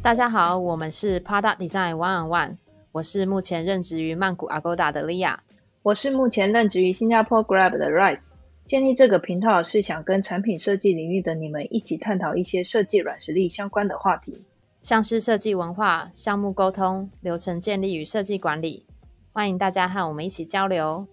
[0.00, 2.56] 大家好，我们是 Product Design One on One，
[2.92, 5.36] 我是目前任职于曼谷 Agoda 的 Lia，
[5.82, 8.36] 我是目前任职于新加坡 Grab 的 Rice。
[8.64, 14.44] 建立这个频道是想跟产品设计领域的你们一起探讨一些设计软实力相关的话题，
[14.80, 18.86] 像是设计文化、项目沟通、流程建立与设计管理，
[19.32, 21.06] 欢迎大家和我们一起交流。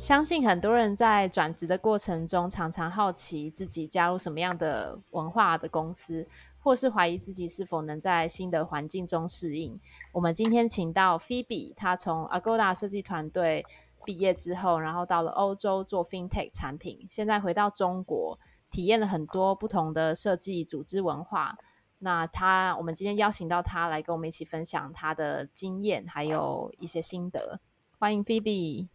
[0.00, 6.28] 相信很多人在转职的过程中，常常好奇自己加入什么样的文化的公司，
[6.60, 9.80] 或是怀疑自己是否能在新的环境中适应。
[10.12, 13.66] 我们今天请到 Phoebe，她从 Agoda 设计团队
[14.04, 18.38] 毕业之后，然后到了欧洲做 FinTech 产品，现在回到中国，
[18.70, 21.58] 体验了很多不同的设计组织文化。
[22.06, 27.58] 那他，我们今天邀请到他来跟我们一起分享他的经验，还有一些心得。
[27.98, 28.86] 欢迎 Phoebe。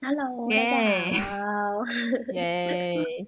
[0.00, 1.84] Hello，大家好。
[2.34, 3.24] 耶，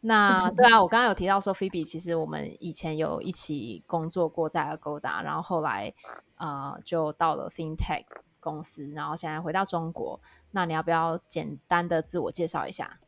[0.00, 5.94] 那对啊，我刚刚有提到说，Phoebe 其实我们以前有一起工作过在 Agoda，然后后来
[6.38, 8.06] 呃就到了 FinTech
[8.40, 10.20] 公司，然后现在回到中国。
[10.50, 12.98] 那你要不要简单的自我介绍一下？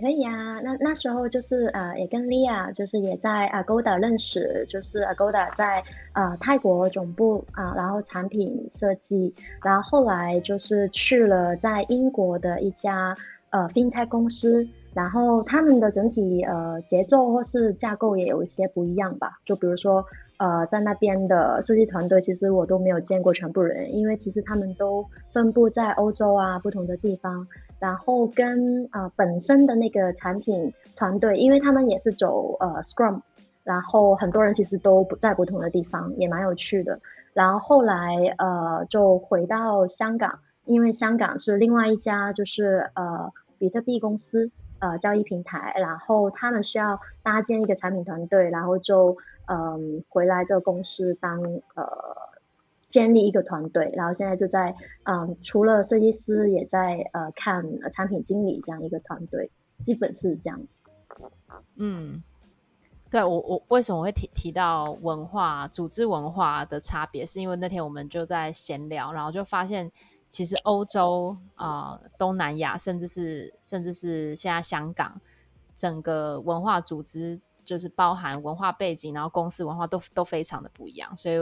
[0.00, 5.84] 可以啊，那那时候就是呃，也跟 Lia 就是也在 Agoda 认识，就是 Agoda 在
[6.14, 13.14] 呃泰国总部啊，然后产品设计，然后后来就是去了在英国的一家
[13.50, 20.06] 呃 FinTech 公司，然后他们的整体呃节奏或是架构也有一些不一样吧，就比如说
[20.40, 27.46] 呃在那边的设计团队，其实我都没有见过全部人，因为其实他们都分布在欧洲啊不同的地方。
[27.78, 33.20] 然后跟呃本身的那个产品团队，因为他们也是走呃 Scrum，
[33.64, 37.00] 然后很多人其实都不在不同的地方，也蛮有趣的。
[37.32, 49.16] 然后后来呃就回到香港，因为香港是另外一家就是呃比特币公司呃交易平台，然后他们需要搭建一个产品团队，然后就
[49.50, 51.42] 嗯回来这个公司当
[51.74, 52.16] 呃。
[52.90, 54.74] 建立一个团队，然后现在就在
[55.04, 59.48] 嗯，除了设计师，也在呃看产品经理这样一个团队，
[59.84, 60.60] 基本是这样。
[61.76, 62.20] 嗯，
[63.08, 69.88] 对我我为什么会提提到文化组织文化的差别，是因为那天我们就在闲聊，然后就发现
[70.28, 75.20] 其实欧洲啊、东南亚，甚至是甚至是现在香港，
[75.76, 81.36] 整个文化组织就是包含文化背景，然后公司文化都都非常的不一样，所以。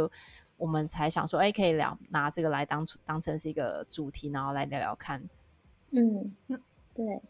[0.58, 5.22] 我们才想说，哎，可以聊拿这个来当当成是一个主题，然后来聊聊看。
[5.92, 6.34] 嗯，
[6.92, 7.22] 对。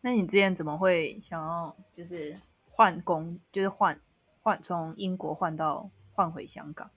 [0.00, 2.34] 那你之前怎么会想要就是
[2.70, 4.00] 换工，就是换
[4.40, 6.90] 换从英国换到换回香港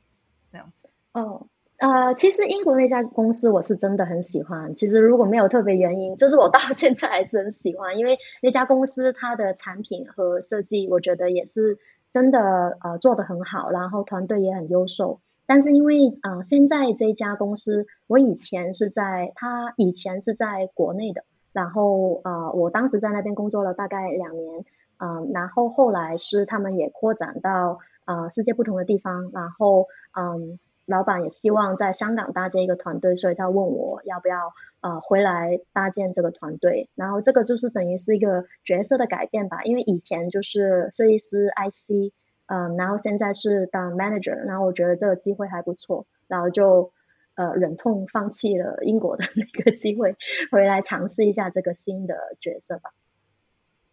[0.49, 0.89] 这样子？
[1.11, 1.45] 哦，
[1.79, 4.75] 呃，其实英国那家公司我是真的很喜欢。
[4.75, 11.77] 其实如果没有特别原因，就是我到 现在还是很喜欢，因为那家公司它的产品和设计，我觉得也是
[12.11, 15.21] 真的呃做的很好，然后团队也很优秀。
[15.45, 21.23] 但是因为呃，现在这家公司，我以前是在它以前是在国内的，
[21.53, 24.65] 然后呃，我当时在那边工作了大概两年，
[24.97, 42.13] 嗯，然后后来是他们也扩展到呃世界不同的地方，然后嗯，老板也希望在香港搭建一个团队，所以他问我要不要呃回来搭建这个团队，然后这个就是等于是一个角色的改变吧，因为以前就是设计师 IC。
[42.51, 46.91] 嗯，然后现在是当 manager，然后我觉得这个机会还不错，然后就
[47.35, 50.15] 呃忍痛放弃了英国的 那个机会，
[50.51, 52.89] 回来尝试一下这个新的角色吧。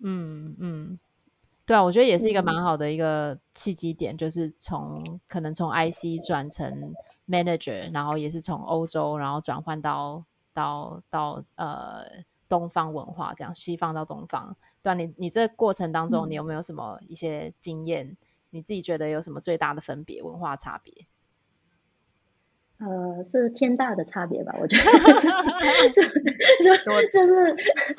[0.02, 0.98] 嗯嗯，
[1.66, 6.94] 对啊，我觉得也是一个蛮好的一个契机点，就是从可能从 IC 转成
[7.28, 12.06] manager，然后也是从欧洲，然后转换到到到呃
[12.48, 14.56] 东方文化这样，西方到东方。
[14.80, 18.16] 对啊，你你这过程当中，你有没有什么一些经验？
[18.50, 20.22] 你自己觉得有什么最大的分别？
[20.22, 20.94] 文化差别？
[22.78, 24.54] 呃，是天大的差别吧？
[24.60, 24.84] 我觉得
[25.90, 26.00] 就
[26.76, 27.56] 就就是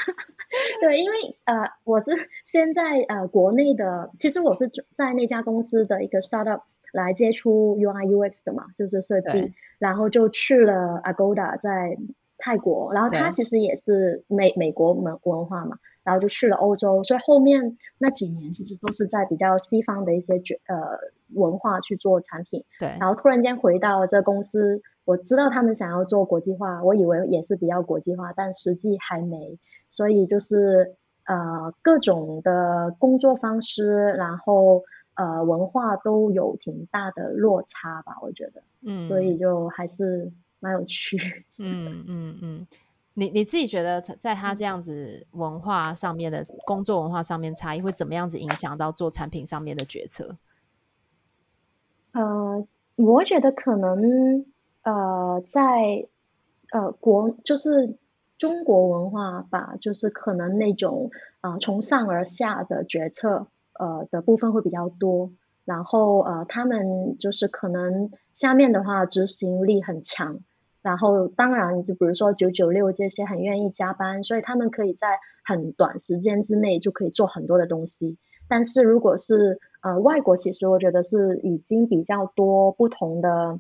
[0.82, 2.12] 对，因为呃，我是
[2.46, 6.62] 现在呃国内的，其实我是在那家公司的一个 startup
[6.94, 11.98] 来接触 UI UX 的嘛，就是设计，然后就去了 Agoda 在
[12.38, 15.78] 泰国，然后它其实也是美美国文文化嘛。
[16.04, 20.98] 然后就去了欧洲，所以后面那几年其实都是在比较西方的一些觉呃
[21.34, 22.64] 文化去做产品。
[22.80, 22.96] 对。
[22.98, 29.60] 然后突然间回到这公司，我知道他们想要做国际化，我以为也是比较国际化，但实际还没。
[29.98, 30.96] 所以就是
[31.26, 34.84] 呃各种的工作方式，然后
[35.16, 41.18] 呃文化都有挺大的落差吧，我觉得，嗯，所以就还是蛮有趣。
[41.58, 42.68] 嗯嗯嗯，
[43.16, 50.38] 你你自己觉得在他这样子文化上面的工作文化上面差异会怎么样子影响到做产品上面的决策？
[52.12, 52.68] 呃，
[52.98, 54.46] 我觉得可能
[54.84, 56.06] 呃在
[56.72, 57.96] 呃国就是
[58.38, 61.12] 中国文化吧，就是可能那种
[61.42, 65.32] 呃从上而下的决策呃的部分会比较多，
[65.66, 70.40] 然后呃他们就是可能下面的话执行力很强，
[70.82, 78.18] 然后当然就比如说九九六这些很愿意加班，所以他们可以在很短时间之内就可以做很多的东西，
[78.48, 83.60] 但是如果是呃，外国其实我觉得是已经比较多不同的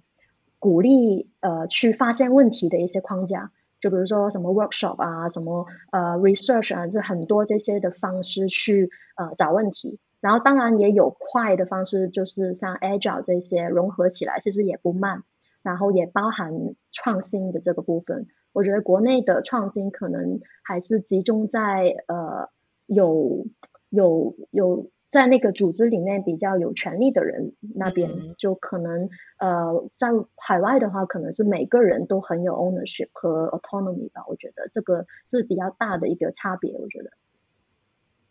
[0.59, 3.51] 鼓励呃去发现问题的一些框架，
[3.81, 9.99] 就比如说什么 workshop 啊，什么呃 research 啊，这很多这些的方式去呃找问题。
[10.19, 15.23] 然后当然也有快的方式，就是像 agile 这些融合起来，其实也不慢。
[15.63, 16.53] 然后也包含
[16.91, 18.27] 创新的这个部分。
[18.53, 22.49] 我觉得国内的创新可能还是集中在呃
[22.85, 23.45] 有
[23.89, 24.89] 有有。
[25.09, 34.25] 在那个组织里面比较有权利的人那边，就可能呃，在海外的话，可能是每个人都很有 ownership 和 autonomy 吧。
[34.27, 36.73] 我觉得这个是比较大的一个差别。
[36.77, 37.11] 我觉得，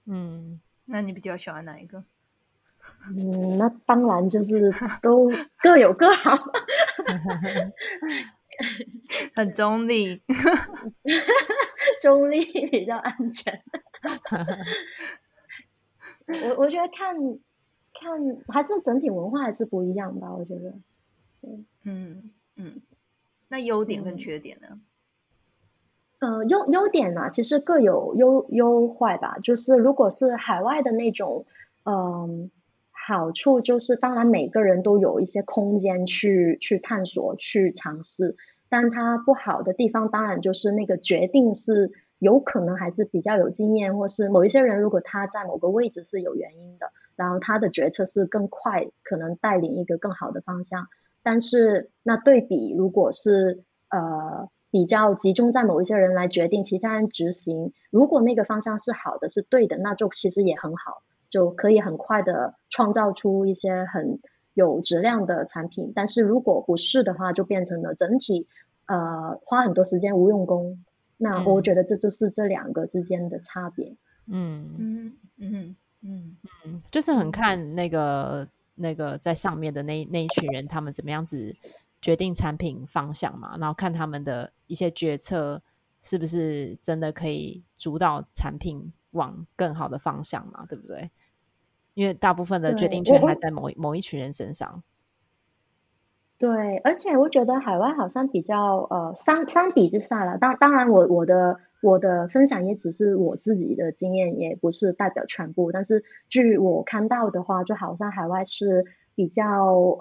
[0.04, 2.04] 嗯，那你比较喜欢哪一个？
[3.16, 4.70] 嗯，那当然就是
[5.00, 6.36] 都各有各好，
[9.34, 10.22] 很中立，
[12.02, 13.62] 中立比较安全。
[16.26, 17.16] 我我觉得看
[17.94, 20.74] 看还是整体文化还是不一样吧，我觉得，
[21.84, 22.82] 嗯嗯，
[23.48, 24.80] 那优点跟缺点呢？
[26.18, 29.38] 呃，优优点呢，其实各有优优坏吧。
[29.38, 31.46] 就是如果是海外的那种，
[31.84, 32.50] 嗯，
[32.90, 38.36] 好处就是当然每个人都有一些空间去去探索、去尝试，
[38.68, 41.92] 但它不好的地方当然就是那个决定是。
[42.18, 50.86] 有可能还是比较有经验，或是某一些人，如果他在某个位置是有原因的，然后他的决策是更快，可能带领一个更好的方向。
[51.22, 64.20] 但是那对比，如果是呃比较集中在某一些人来决定，其他人执行，如果那个方向是好的，是对的，那就其实也很好，就可以很快的创造出一些很
[64.54, 65.92] 有质量的产品。
[65.94, 68.46] 但是如果不是的话，就变成了整体
[68.86, 70.82] 呃花很多时间无用功。
[71.16, 73.96] 那我觉得这就是这两个之间的差别。
[74.26, 81.54] 嗯嗯嗯嗯嗯，就是很看那个那个在上面的那那一群人，他们怎么样子
[82.02, 85.62] 决定产品方向嘛，然后看他们的一些决策
[86.02, 91.10] 是不是真的可以主导产品往更好的方向嘛，对不对？
[91.94, 94.82] 因为大部分的决定权还在某某一群人身上。
[96.38, 105.72] 对，而且我觉得海外好像比较呃相相比之下了，当当然我我的我的分享也只是我自己的经验，也不是代表全部。
[105.72, 108.84] 但是据我看到的话，就好像海外是
[109.14, 109.46] 比较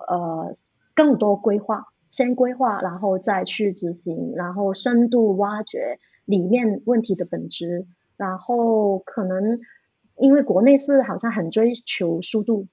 [0.09, 0.51] 呃
[0.93, 7.85] 更多规划，先规划然后再去执行，然后深度挖掘里面问题的本质，
[8.17, 9.61] 然后可能
[10.17, 12.67] 因为国内是好像很追求速度。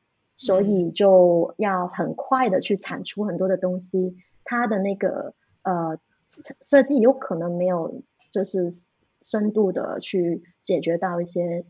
[0.44, 5.98] 所以就要很快的去产出很多的东西，它的那个呃
[6.60, 8.02] 设计有可能没有
[8.32, 8.72] 就是
[9.22, 11.64] 深度的去解决到一些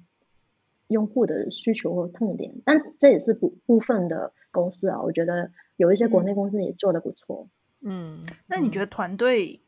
[0.89, 7.49] 用户的需求和痛点，但这也是部部分的公司啊，我觉得有一些国内公司也做的不错。
[7.83, 9.61] 嗯，那你觉得团队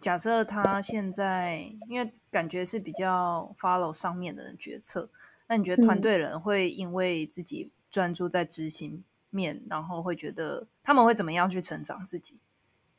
[0.00, 5.08] 假设他现在因为感觉是比较 follow 上面的人决策，
[5.48, 7.70] 那你觉得团队人会因为自己？
[7.90, 12.38] 专注在执行面，然后会觉得他们会怎么样去成长自己？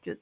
[0.02, 0.16] 就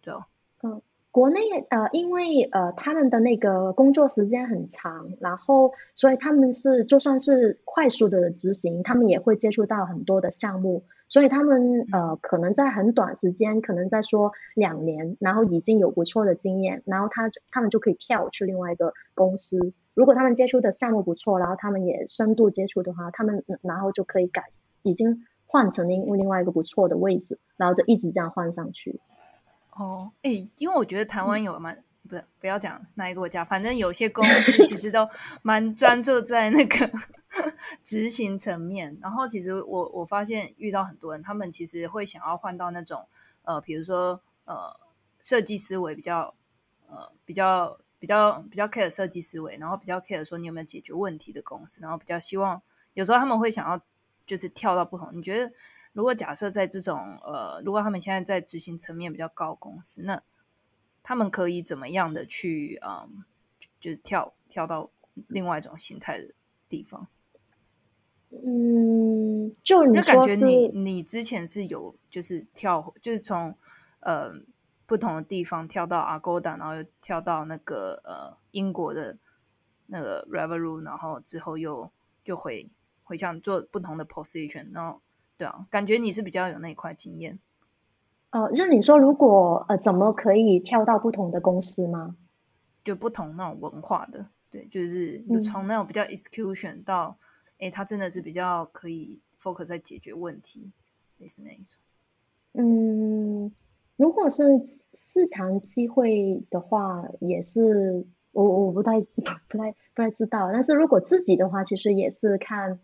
[0.00, 0.26] 对哦，
[0.62, 1.40] 嗯，国内
[1.70, 19.72] 呃，因为呃他们的那个工作时间很长，然后所以他们是就算是快速的执行，他们也会接触到很多的项目，所以他们呃可能在很短时间，可能在说两年，然后已经有不错的经验，然后他他们就可以跳去另外一个公司。
[19.94, 24.44] 如果他们接触的项目不错，然后他们也深度接触的话，他们然后就可以改，
[24.84, 29.00] 已经换成另另外一个不错的位置，然后就一直这样换上去。
[29.82, 35.08] 哦，哎，因为我觉得台湾有蛮不是不要讲哪一个国家，反正有些公司其实都
[35.42, 36.90] 蛮专注在那个
[37.82, 38.98] 执行层面。
[39.00, 43.06] 然后其实我我发现遇到很多人，他们其实会想要换到那种
[43.42, 44.78] 呃，比如说呃，
[45.20, 46.34] 设计思维比较
[46.88, 47.78] 呃比较。
[48.00, 52.62] 比较比较 care 设计思维，然后比较 care 说你有没有解决问题的公司，然后比较希望
[52.94, 53.78] 有时候他们会想要
[54.24, 55.10] 就是跳到不同。
[55.12, 55.52] 你觉得
[55.92, 60.22] 如果假设在这种呃，如果他们现在在执行层面比较高公司，那
[61.02, 63.24] 他们可以怎么样的去嗯，
[63.80, 64.90] 就是跳跳到
[65.26, 66.32] 另外一种形态的
[66.68, 67.08] 地方？
[68.30, 73.56] 嗯，就你感觉你你之前是有就是跳，就是从
[73.98, 74.32] 呃
[74.86, 79.18] 不同的地方跳到 Agoda，然后又跳到那个呃英国的
[79.86, 81.90] 那个 Revolut，然后之后又
[82.22, 82.70] 就回
[83.02, 85.02] 回想做不同的 position，然后
[85.40, 87.38] 对啊，感觉你是比较有那一块经验。
[88.30, 92.14] 哦，就是你说如果呃怎么可以跳到不同的公司吗？
[92.84, 97.16] 就不同那种文化的，对，就是从那种比较 execution 到。
[97.58, 100.72] 哎，他真的是比较可以 focus 在解决问题，
[101.16, 101.80] 类似那一种。
[102.52, 103.50] 嗯，
[103.96, 104.44] 如果是
[104.92, 109.00] 市场机会的话，也是我我不太
[109.48, 110.50] 不太不太知道。
[110.52, 112.78] 但是如果自己的话，其实也是看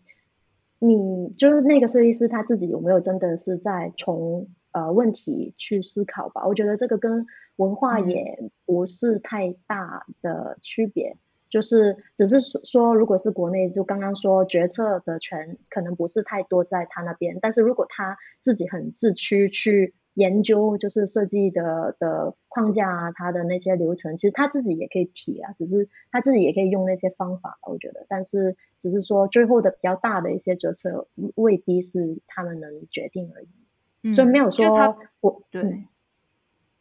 [0.79, 6.45] 你就是那个设计师他自己有没有真的是在从呃问题去思考吧。
[6.47, 11.17] 我觉得这个跟文化也不是太大的区别。
[11.49, 35.85] 就是只是说，如果是国内，就刚刚说决策的权可能不是太多在他那边，但是如果他自己很自驱去研究，就是设计的的框架啊，他的那些流程，其实他自己也可以提啊，只是他自己也可以用那些方法，我觉得，但是只是说最后的比较大的一些决策未必是他们能决定而已，所以没有说我对。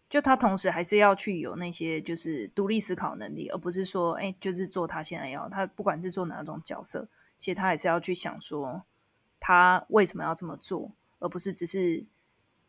[0.08, 7.06] 就他同时还是要去有那些就是独立思考能力，而不是说哎，就是做他现在要他不管是做哪种角色，
[7.38, 8.84] 其实他还是要去想说
[9.38, 12.06] 他为什么要这么做，而不是只是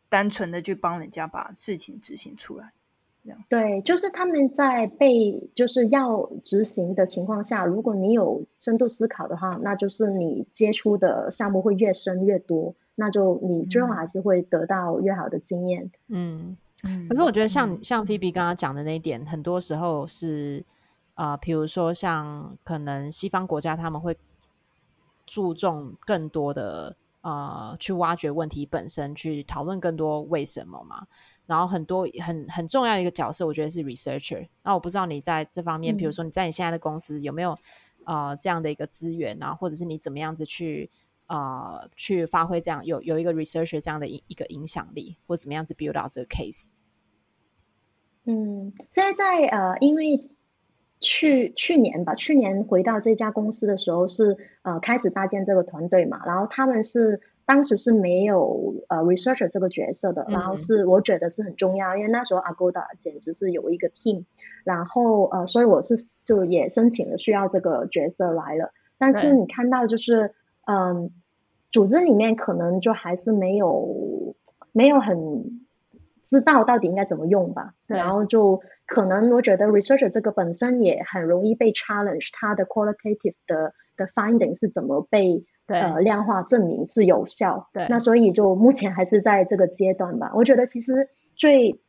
[0.08, 2.72] 单纯的去帮人家把事情执行出来。
[3.24, 15.90] 这样对，就是他们在被就是要执行的情况下，如果你有深度思考的话，那就是你接触的项目会越深越多，那就你最后还是会得到越好的经验。
[16.08, 16.56] 嗯。
[17.08, 20.64] 可是我觉得像像 P B 刚刚讲的那一点，很多时候是
[21.14, 24.16] 啊，比如说像可能西方国家他们会
[25.26, 26.94] 注重更多的
[27.28, 31.06] 呃，去挖掘问题本身，去讨论更多为什么嘛。
[31.46, 34.48] 然后很多很很重要的一个角色，我觉得是 researcher。
[34.62, 37.58] 那我不知道你在这方面，比如说你在你现在的公司有没有
[38.04, 40.90] 呃这样的一个资源啊或者是你怎么样子去。
[41.30, 46.70] 呃，去发挥这样有有一个 researcher 这样的一一个影响力，或怎么样子 build out 这个 case。
[48.24, 50.30] 嗯，所以在呃，因为
[51.00, 64.24] 去去年吧，去年回到这家公司的时候是呃开始搭建这个团队嘛，然后他们是当时是没有呃 researcher 这个角色的，然后是我觉得是很重要，因为那时候 Agoda 简直是有一个 team，
[64.64, 70.34] 然后呃，所以我是就也申请了需要这个角色来了，但是你看到就是。
[70.70, 71.12] 嗯，
[71.70, 74.36] 组织里面可能就还是没有
[74.72, 75.57] 没有很
[76.28, 90.32] 知道到底应该怎么用吧，然后就可能我觉得 researcher 这个本身也很容易被 challenge，它的 qualitative 的的 finding 是怎么被呃量化证明是有效，对，那所以就目前还是在这个阶段吧。
[90.34, 91.80] 我觉得其实最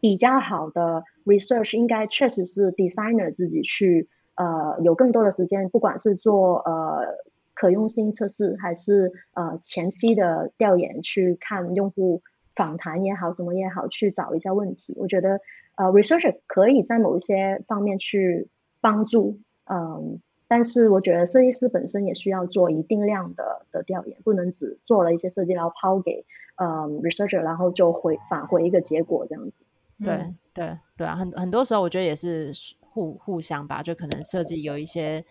[0.00, 7.18] 比较好的 research 应该确实是 designer 自己去呃有更多的时间，不管是做呃。
[7.52, 12.22] 可用性测试还是呃前期的调研去看用户
[12.60, 15.40] 访谈也好什么也好去找一下问题，我觉得
[15.76, 18.50] 呃 researcher 可以在某一些方面去
[18.82, 26.26] 帮助，嗯，但是我觉得设计师本身也需要做一定量的的调研，不能只做了一些设计然后抛给
[26.56, 26.66] 呃
[27.00, 29.56] researcher 然后就回返回一个结果这样子。
[30.04, 35.24] 对对对啊，很很多时候我觉得也是互互相吧，就可能设计有一些。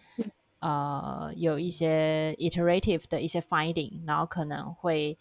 [0.61, 5.17] 呃，有一些 iterative 的一些 finding，然后可能会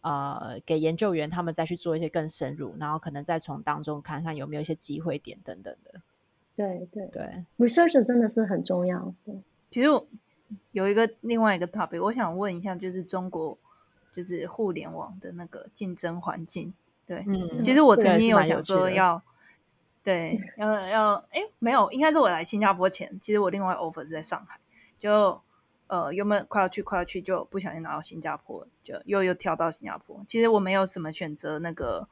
[0.00, 6.00] 呃给研究员他们再去做一些更深入，然后可能再从当中看看有没有一些机会点等等的。
[6.54, 9.14] 对对对，research 真的是很重要。
[9.24, 9.34] 对，
[9.70, 9.88] 其实
[10.72, 13.56] 有一个另外一个 topic，我想问一下，就是中国
[14.12, 16.74] 就是互联网的那个竞争环境。
[17.06, 19.22] 对，嗯，其实我曾经有想说要。
[20.02, 24.58] 对，要要哎，没有，应该是我来新加坡前，其实我另外 offer 是在上海。
[24.98, 25.38] 就
[25.90, 30.24] 呃，有没有快要去，快要去，就不小心拿到新加坡，就又又跳到新加坡。
[30.28, 32.08] 其实我没有什么选择那个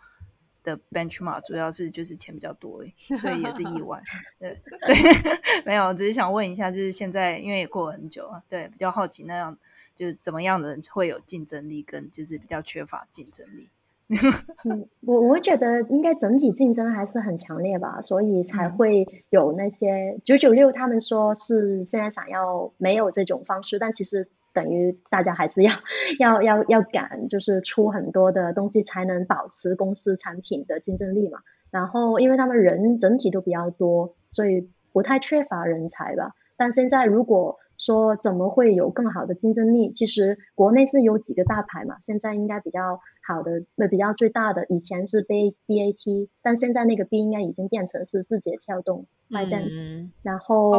[0.65, 2.83] 的 benchmark，主要是就是钱比较多，
[3.17, 4.03] 所以也是意外。
[4.41, 4.99] 对，所以，
[5.65, 9.57] 没有，只是想问一下，就是现在因为也过了很久啊，对，比较好奇那样
[9.95, 13.69] 就是怎么样的人会有竞争力，跟就是比较缺乏竞争力。
[14.65, 25.71] 嗯，我我会觉得应该整体竞争还是很强烈吧，所以才会有那些九九六，他们说是现在想要没有这种方式，但其实等于大家还是要
[26.19, 31.41] 要要要赶，就是出很多的东西才能保持公司产品的竞争力嘛。
[31.71, 36.33] 然后因为他们人整体都比较多，所以不太缺乏人才吧。
[36.57, 39.93] 但现在如果说怎么会有更好的竞争力？
[39.93, 50.73] 其实国内是有几个大牌嘛，现在应该比较好的，呃，比较最大的以前是 B B A T，但现在那个 B 应该已经变成是字节跳动 m y Dance，然后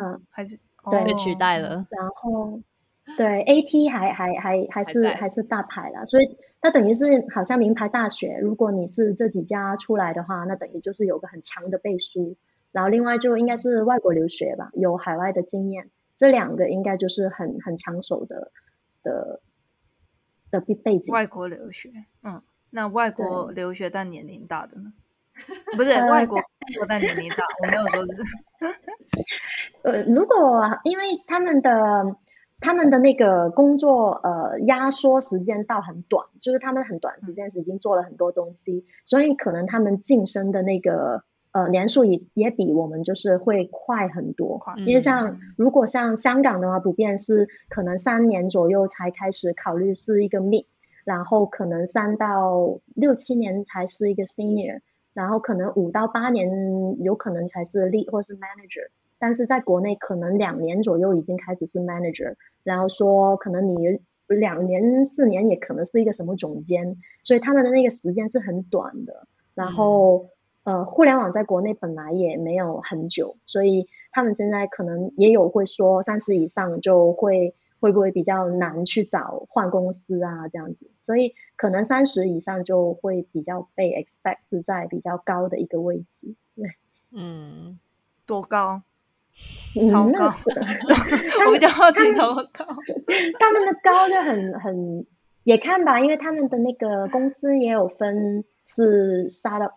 [0.00, 0.58] 嗯，还是
[0.90, 2.60] 对被取代了，然后
[3.16, 12.36] 对 A T 还还还还是还是大牌了，所以它等于是好像名牌大学，如果你是这几家出来的话，那等于就是有个很强的背书，
[12.70, 15.90] 然后另外就应该是外国留学吧，有海外的经验。
[16.16, 18.50] 这两个应该就是很很抢手的
[19.02, 19.40] 的
[20.50, 21.12] 的背背景。
[21.12, 21.90] 外国留学，
[22.22, 24.92] 嗯，那外国留学但年龄大的呢？
[25.76, 26.38] 不是外国
[26.74, 28.22] 说但年龄大，我没有说是。
[29.82, 32.16] 呃，如果因为他们的
[32.60, 41.24] 他们的那个工作呃压缩时间到很短，就是他们很短时间已经做了很多东西，所以可能他们晋升的那个。
[41.56, 50.66] 呃，年数也也比我们就是会快很多，因为像如果像香港的话，普遍是可能三年左右才开始考虑是一个 mid，
[51.06, 54.80] 然后可能三到六七年才是一个 senior，
[55.14, 62.34] 然后可能五到八年有可能才是 lead 或是 manager，但是在国内可能两年左右已经开始是 manager，
[62.64, 70.28] 然后说可能你两年四年也可能是一个什么总监，所以他们的那个时间是很短的，然后。
[70.66, 86.34] 呃，互联网在国内本来也没有很久，所以他们现在可能也有会说三十以上就会会不会比较难去找换公司啊这样子，所以可能三十以上就会比较被 expect 是在比较高的一个位置。
[86.56, 86.70] 对，
[87.12, 87.78] 嗯，
[88.26, 88.82] 多高？
[89.88, 90.32] 超高。
[91.46, 92.66] 我比较好奇多高？
[93.38, 95.06] 他们的高就很很
[95.44, 99.74] 也看吧，因为他们的那个公司也有分是 startup。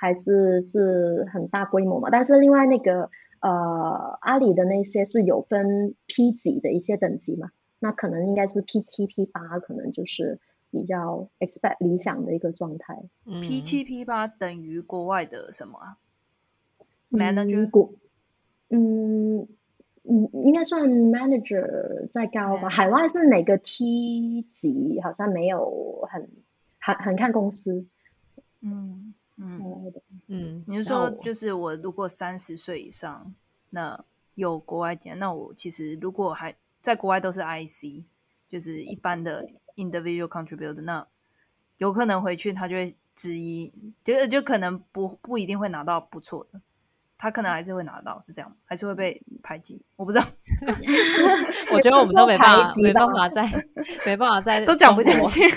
[0.00, 3.10] 还是是很大规模嘛，但是另外那个
[3.40, 13.02] 呃阿里的那些是有分 P 级的一些等级嘛，那可能应该是 P 七 P 八，可能就是比较 expect 理想的一个状态。
[13.26, 15.98] P 七 P 八等于国外的什么
[17.10, 17.90] ？Manager？
[18.70, 19.46] 嗯
[20.04, 22.70] 嗯，应该算 Manager 再高吧。
[22.70, 24.98] 海外是哪个 T 级？
[25.02, 26.30] 好像没有很
[26.78, 27.84] 很很看公司。
[28.62, 29.12] 嗯。
[29.40, 29.92] 嗯。
[30.32, 33.34] 嗯，你是说就是我如果三十岁以上，
[33.70, 34.04] 那
[34.36, 38.04] 有国外点，那我其实如果还在国外都是 IC，
[38.48, 41.04] 就是一般的 individual contributor，那
[41.78, 43.72] 有可能回去他就会质疑，
[44.04, 46.60] 就就可能不不一定会拿到不错的，
[47.18, 49.82] 他可能还是会拿到，是这样还是会被排挤？
[49.96, 50.24] 我不知道，
[51.74, 53.42] 我觉得我们都没办法， 没办法再
[54.06, 55.48] 没办法再都讲不进去， 因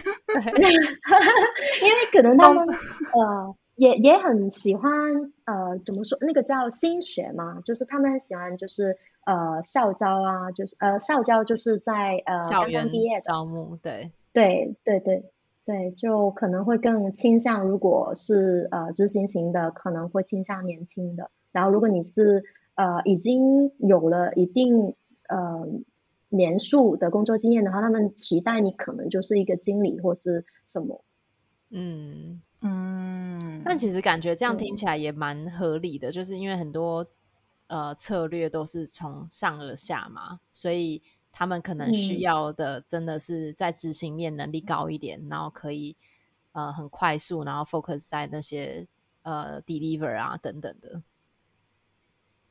[1.88, 3.56] 为可能他们呃。
[3.76, 6.18] 也也很喜欢，呃，怎么说？
[6.22, 15.32] 那个叫新学嘛，就是他们很喜欢，就是呃，校招啊，就是呃，校招就是在呃刚刚毕业招募，对，对对对
[15.66, 21.32] 对，就可能会更倾向，如果是呃执行型的，可能会倾向年轻的。
[21.52, 22.44] 然后如果你是
[22.76, 24.94] 呃已经有了一定
[25.28, 25.68] 呃
[26.30, 31.04] 年数的工作经验的话，他们期待你可能就是一个经理或是什么，
[31.72, 32.42] 嗯。
[32.66, 37.06] 嗯，但其实感觉这样听起来也蛮合理的，就是因为很多
[37.68, 45.96] 呃策略都是从上而下嘛，所以他们可能需要的真的是在执行面能力高一点，然后可以
[46.54, 48.88] 呃很快速，然后 focus 在那些
[49.24, 51.02] 呃 deliver 啊等等的。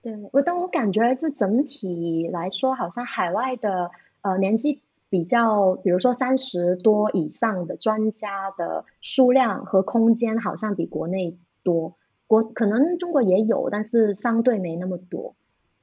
[0.02, 4.82] 对我，但我感觉就整体来说，好像海外的呃年纪。
[5.12, 11.96] 比较，比如说三十多以上的专家的数量和空间好像比国内多，
[12.26, 15.34] 国可能中国也有，但是相对没那么多，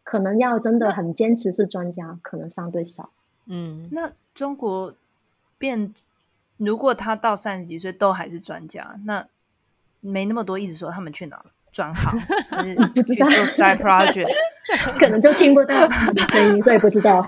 [0.04, 3.12] 可能要真的很坚持是专家，可能相对少。
[3.46, 4.96] 嗯，那中国
[5.60, 5.94] 变，
[6.58, 9.28] 如果他到三十几岁都还是专家，那
[10.02, 11.46] 没那么多，意思说他们去哪了？
[11.72, 12.20] 转行，
[12.96, 14.28] 不知道做 side project，
[15.00, 15.76] 可能就听不到
[16.08, 17.22] 你的声音，所以不知道。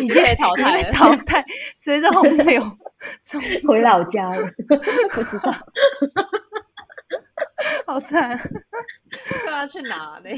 [0.00, 2.62] 已经被淘汰，淘汰，随着洪流
[3.68, 5.52] 回老家了， 不知道。
[7.86, 8.36] 好惨，
[9.44, 10.30] 不要去哪呢？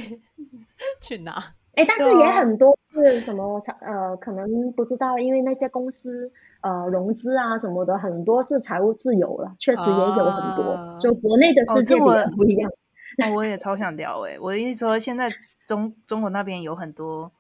[1.01, 1.33] 去哪？
[1.75, 3.61] 哎，但是也很多是什么？
[3.81, 10.99] 呃，可能不知道，因为那些公司呃融资啊什么的，很多是财务自由了，确实也有很多。
[11.01, 12.71] 就国内的世界比较不一样。
[13.19, 15.31] 那我也超想聊哎，我的意思说，现在
[15.67, 17.31] 中中国那边有很多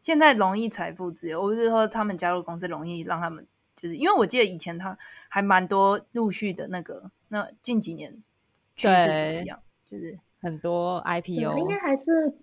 [0.00, 4.96] 现在容易财富自由，我是说他们加入公司容易让他们，就是因为我记得以前他
[5.28, 8.22] 还蛮多陆续的那个，那近几年
[8.74, 9.60] 趋势怎么样？
[9.90, 12.34] 就是很多 IPO，应该还是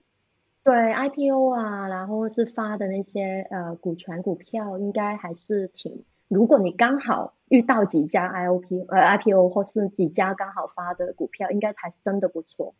[0.63, 6.03] 对 IPO 啊，然后是发的那些呃股权股票，应该还是挺。
[6.27, 12.73] 如果你刚好遇到几家 IOP 呃 IPO 或是几家刚好发的股票，应该还是真的不错，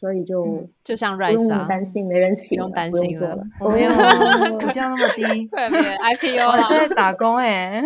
[0.00, 3.46] 所以就嗯就像 Rice 用啊，担心没人请，不用担心了不了。
[3.60, 7.82] 我没有 哦股价那么低， 快点 IPO 我在打工哎、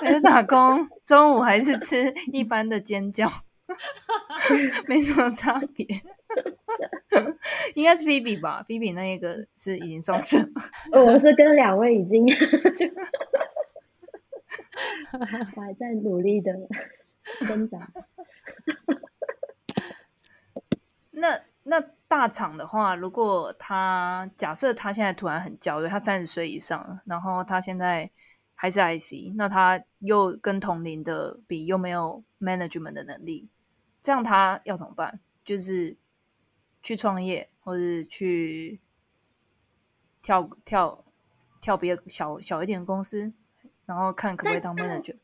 [0.00, 3.28] 还在打工，中午还是吃一般的煎饺，
[4.88, 5.86] 没什么差别。
[7.74, 10.48] 应该是 B B 吧，B B 那一个是已经上市了。
[10.92, 12.86] 我是跟两位已经就，
[15.12, 15.24] 我
[15.60, 16.52] 还在努力的
[17.46, 17.78] 挣扎。
[21.14, 28.10] 那那大厂的话，如果他假设他现在突然很焦虑，他三十岁以上了，然后他现在
[28.54, 33.48] 还是 IC，那他又跟同龄的比，又没有 management 的能力，
[34.02, 35.20] 这样他要怎么办？
[35.44, 35.96] 就是
[36.82, 38.80] 去创业，或者去
[40.22, 41.04] 跳跳
[41.60, 43.32] 跳别小小一点的公司，
[43.86, 45.16] 然后看可不可以当 manager。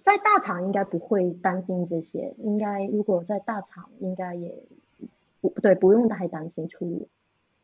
[0.00, 4.64] 在大厂应该不会担心这些，应该如果在大厂应该也
[5.42, 7.08] 不对，不用太担心出路。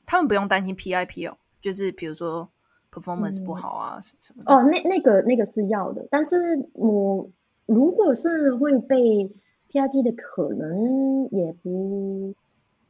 [0.04, 2.50] 他们不用担心 PIP 哦，就是比如说
[2.92, 4.52] performance 不嗯好啊、什什么的。
[4.52, 7.30] 哦，那那个那个是要的，但是我
[7.64, 9.30] 如果是会被
[9.70, 12.34] PIP 的，可能也不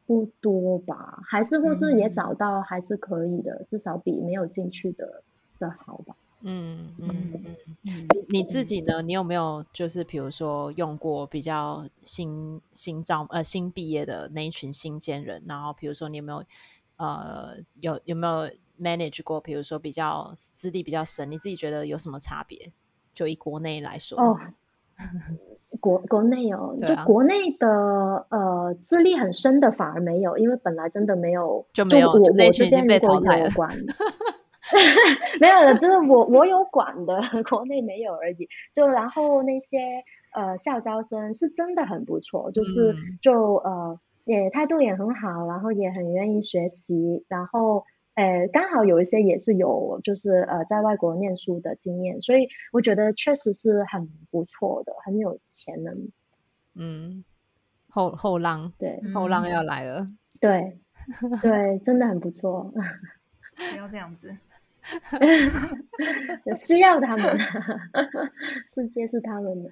[0.06, 5.22] 不多吧，还是或是也嗯找到还是可以的，至少比没有进去的
[5.58, 6.16] 的好吧。
[6.42, 9.02] 嗯嗯嗯你你自己呢？
[9.02, 16.44] 你有没有就是比如说用过比较新新招呃新毕业的那一群新鲜人，然后比如说你有没有
[16.96, 18.48] 呃有有没有
[18.80, 19.40] manage 过？
[19.40, 22.72] 比如说比较资历比较深，你自己觉得有什么差别？
[23.12, 24.38] 就以国内来说，哦，
[25.80, 33.76] 国国内哦， 啊就国内的呃资历很深的反而没有，因为本来真的没有，就没有那我群已经被这边如果淘汰了有管，
[35.40, 38.48] 没有了，就是我我有管的， 国内没有而已。
[38.72, 39.78] 就然后那些
[40.32, 47.84] 呃校招生是真的很不错，就是嗯就呃也态度也很好，然后也很愿意学习，然后。
[48.14, 56.08] 呃，刚好有一些也是有，就是呃，在外国念书的经验，所以我觉得确实是很不错的，很有潜能。
[56.74, 57.22] 嗯，
[57.88, 60.08] 后后浪对后浪嗯要来了，
[60.40, 60.80] 对
[61.40, 62.72] 对，真的很不错，
[63.70, 64.36] 不要这样子。
[66.56, 67.38] 需要他们，
[68.68, 69.70] 世界是他们的。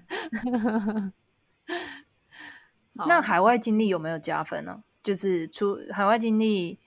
[3.07, 4.83] 那海外经历有没有加分呢？
[5.03, 6.79] 就是出海外经历，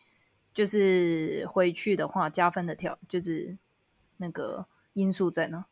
[0.54, 3.58] 就是回去的话加分的条，就是
[4.18, 5.66] 那个因素在哪？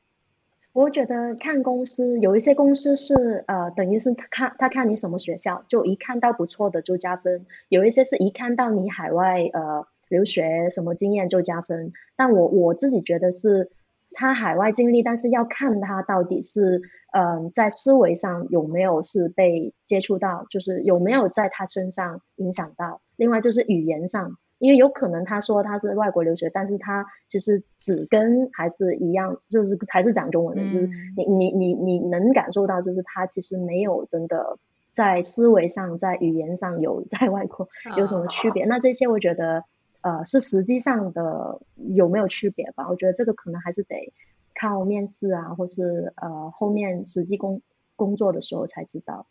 [0.74, 11.94] 我觉得看公司，有一些公司是呃，等于是他看他看你什么学校，就一看到不错的就加分；有一些是一看到你海外呃留学什么经验就加分。
[12.16, 13.70] 但我我自己觉得是
[14.12, 23.02] 他海外经历，但是要看他到底是呃在思维上有没有是被接触到，就是有没有在他身上影响到。
[23.16, 34.58] 另外就是语言上，因为有可能他说他是外国留学，但是他其实只跟还是一样，就是还是讲中文的，就是嗯你你你你能感受到，就是他其实没有真的
[34.94, 38.66] 在思维上、在语言上有在外国有什么区别。
[38.66, 39.64] 那这些我觉得
[40.08, 42.88] 呃是实际上的有没有区别吧？
[42.90, 44.14] 我觉得这个可能还是得
[44.56, 47.62] 靠面试啊，或是呃后面实际工
[47.98, 49.26] 工作的时候才知道。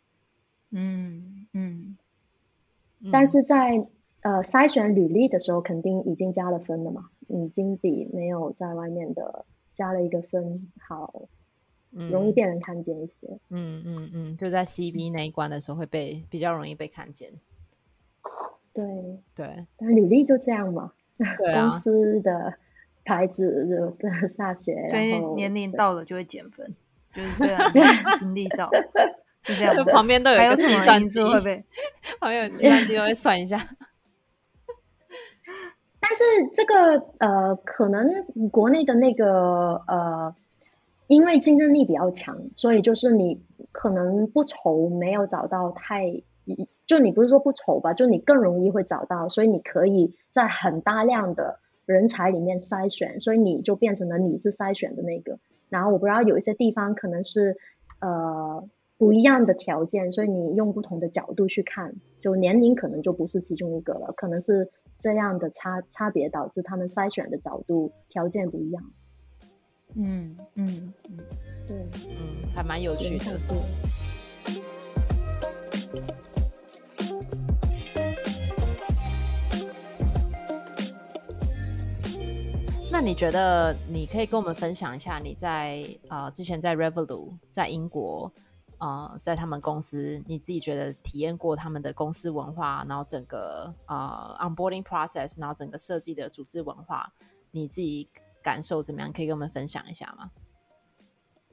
[0.71, 1.97] 嗯嗯，
[3.11, 3.89] 但是在
[4.21, 11.23] 呃筛选履历的时候，肯定已经加了分了嘛，已经比没有在外面的加了一个分好，
[11.91, 13.39] 容易被人看见一些。
[13.49, 17.33] 嗯嗯嗯，就在 C B 那一关的时候会被比较容易被看见。
[18.77, 18.85] 对，
[19.35, 20.93] 对但履历就这样嘛，
[21.39, 22.53] 对啊公，司的
[23.05, 26.75] 牌子就跟大学，所以年龄到了就会减分，
[27.13, 27.59] 就是虽然
[28.19, 28.71] 经历到
[29.41, 31.65] 是这样就，旁边都有计算机会被
[32.21, 33.59] 旁边有计算机都会算一下。
[35.99, 40.35] 但是这个呃，可能国内的那个呃，
[41.09, 46.23] 因为竞争力比较强，所以就是你可能不愁没有找到太，
[46.87, 55.39] 就你不是说不愁吧，就你更容易会找到，所以你可以在很大量的人才里面筛选，所以你就变成了你是筛选的那个。
[55.69, 57.57] 然后我不知道有一些地方可能是
[58.01, 68.85] 呃不一样的条件，所以你用不同的角度去看，就年龄可能就不是其中一个了，可能是这样的差差别导致他们筛选的角度条件不一样。
[69.95, 71.19] 嗯嗯嗯，
[71.67, 71.77] 对，
[72.11, 73.41] 嗯，还蛮有趣的。
[82.99, 88.33] 那你觉得你可以跟我们分享一下你在呃之前在 Revolut 在英国
[88.79, 97.13] 呃在他们公司你自己觉得体验过他们的公司文化，然后整个呃 onboarding process，然后整个设计的组织文化，
[97.51, 98.09] 你自己
[98.43, 99.13] 感受怎么样？
[99.13, 100.31] 可以跟我们分享一下吗？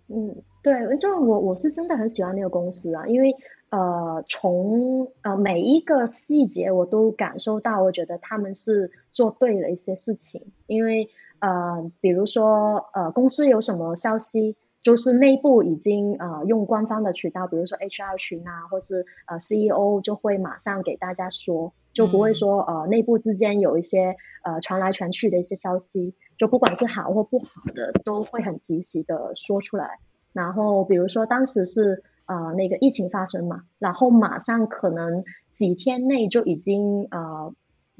[0.08, 3.36] 嗯，对，就我我是真的很喜欢那个公司啊，因为
[3.70, 11.10] 呃从呃每一个细节我都感受到，我觉得他们是做对了一些事情，因为。
[11.44, 30.00] 呃，比如说，呃，公司有什么消息，就是内部已经呃用官方的渠道，比如说 HR 群啊，或是呃 CEO 就会马上给大家说，就不会说呃内部之间有一些呃传来传去的一些消息，就不管是好或不好的，都会很及时的说出来。
[30.32, 37.54] 然后比如说当时是呃那个疫情发生嘛，然后马上可能几天内就已经呃。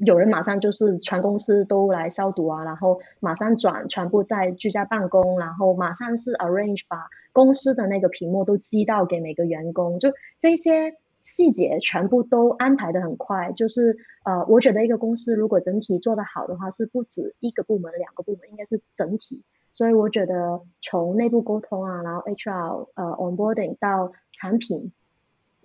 [0.04, 13.52] 有人马上就是全公司都来消毒啊，然后马上转全部在居家办公，然后马上是 arrange 把公司的那个屏幕都寄到给每个员工，就这些细节全部都安排的很快。
[13.52, 19.42] 就是呃，我觉得一个公司如果整体做得好的话，是不止一个部门、两个部门，应该是整体。
[19.72, 24.92] 所以我觉得从内部沟通啊，然后 HR 呃 onboarding 到产品，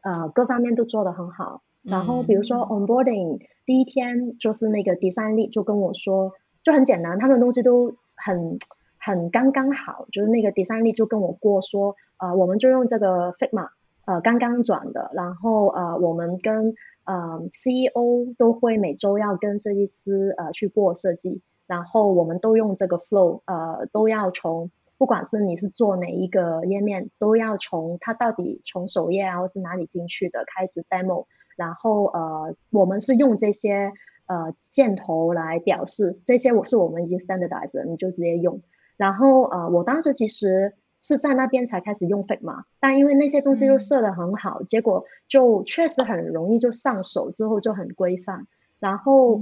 [0.02, 1.62] 呃各方面都做得很好。
[1.82, 8.60] 然后比如说 onboarding 第一天就是那个 design lead 就跟我说，就很简单，他们的东西都很
[8.98, 13.70] 很刚刚好，就是那个 design lead 就跟我过说，呃，我们就用这个 Figma，
[14.06, 16.74] 呃，刚刚转的，然后呃，我们跟
[17.06, 31.26] 呃 CEO 都会每周要跟设计师呃去过设计，然后我们都用这个 flow，呃，都要从不管是你是做哪一个页面，都要从它到底从首页啊或是哪里进去的开始 demo。
[31.60, 33.92] 然后呃，我们是用这些
[34.28, 38.62] 呃箭头来表示，这些我是我们已经 standardized，你就直接用。
[38.96, 48.48] 然后呃，我当时其实是在那边才开始用 Figma，但因为那些东西都设的很好，结果就确实很容易就上手，之后就很规范。
[48.80, 49.42] 然后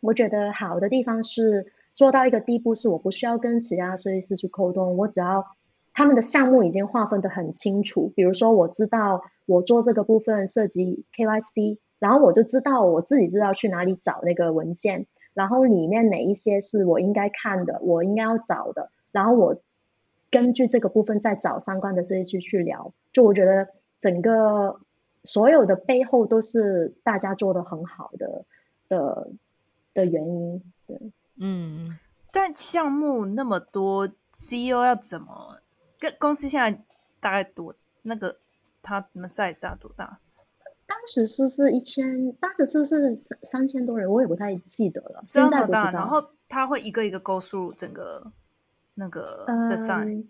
[0.00, 5.44] 我觉得好的地方是做到一个地步，是我不需要跟其他设计师去沟通，我只要。
[6.00, 19.60] 他们的项目已经划分的很清楚，比如说我知道我做这个部分涉及 KYC，然后我就知道我自己知道去哪里找那个文件，然后里面哪一些是我应该看的，我应该要找的，然后我
[20.30, 22.94] 根据这个部分再找相关的设计师去聊。
[23.12, 24.80] 就我觉得整个
[25.24, 28.46] 所有的背后都是大家做的很好的
[28.88, 29.28] 的
[29.92, 30.62] 的原因。
[30.86, 30.98] 对，
[31.38, 31.98] 嗯，
[32.32, 35.59] 但项目那么多，CEO 要怎么？
[36.18, 36.82] 公司现在
[37.20, 38.36] 大概多那个，
[38.82, 40.18] 他们 size 大多大？
[40.86, 45.22] 当时是是一千，当时是是三三千多人，我也不太记得了。
[45.24, 45.90] 现在不知道。
[45.92, 48.32] 然后他会一个一个勾入整个
[48.94, 50.24] 那个的 size。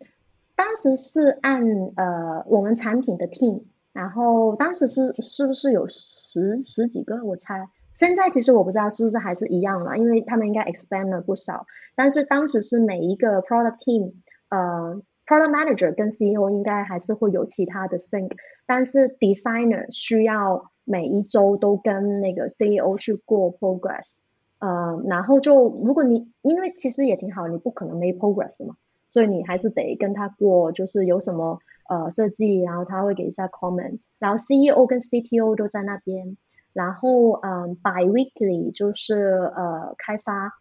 [0.54, 1.64] 当时是按
[1.96, 7.24] 呃我们产品的 team，然后当时是是不是有十十几个？
[7.24, 7.68] 我猜。
[7.94, 11.66] 现在其实我不知道是不是还是一样了，因为他们应该 expand 了不少。
[11.94, 14.12] 但是当时是每一个 product team，
[14.48, 15.00] 呃。
[15.30, 18.32] Product Manager 跟 CEO 应该还是会有其他的 sync，
[18.66, 24.16] 但是 Designer 需要每一周都跟那个 CEO 去过 progress，
[24.58, 28.74] 呃，然后就如果你因为其实也挺好，你不可能没 progress 嘛，
[29.08, 36.36] 所以你还是得跟他过，就是有什么呃设计，然后他会给一下 comment，然后 CEO 跟 CTO 都在那边，
[36.72, 39.14] 然后嗯，biweekly 就是
[39.54, 40.54] 呃开发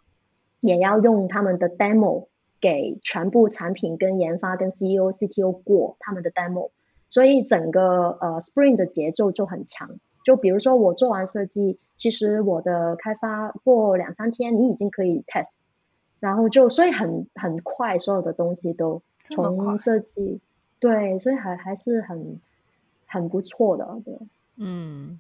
[0.62, 2.28] 也要用他们的 demo。
[2.62, 6.72] 给全部产品跟研发跟 CEO、CTO 过他们的 demo，
[7.08, 10.00] 所以整个呃 Spring 的节奏就很强。
[10.26, 15.60] 就比如说我做完设计，其实我的开发过两三天，你已经可以 test，
[16.20, 20.42] 然后就所以很很快，所有的东西都从设计
[20.80, 22.40] 对，所以还还是很
[23.06, 24.02] 很不错的。
[24.04, 24.20] 对，
[24.58, 25.20] 嗯，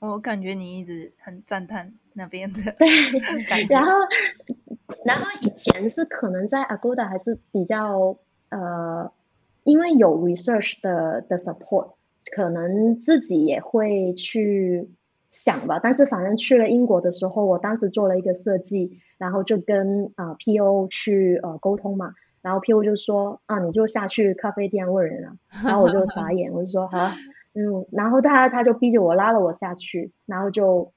[0.00, 2.72] 我感觉你一直很赞叹那边的
[3.48, 3.92] 感觉， 然后。
[5.12, 8.16] 然后以前是可能在 Agoda 还是比较
[8.50, 9.12] 呃，
[9.64, 11.92] 因为有 research 的的 support，
[12.34, 14.90] 可能自己也会去
[15.30, 15.80] 想吧。
[15.82, 22.14] 但是反正去了英国的时候，我当时做了一个设计，然后就跟呃 PO 去呃沟通嘛。
[22.40, 25.36] 然后 PO 就说啊，你就下去咖啡店问人啊。
[25.64, 27.10] 然后我就傻眼，我就说好，
[27.54, 27.86] 嗯。
[27.92, 30.92] 然后他他就逼着我拉了我下去，然后就。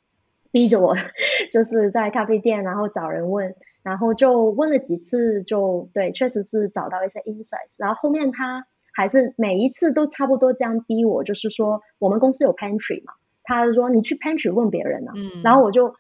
[0.51, 0.95] 逼着我
[1.51, 7.76] 就是在咖啡店，然后找人问，然后就问了几次，就对，确实是找到一些 insights。
[7.78, 15.43] 然后后面他还是每一次都差不多这样逼我，就是说我们公司有 pantry 嘛，他说你去 pantry 问别人啊，嗯。
[15.43, 15.93] 然后我就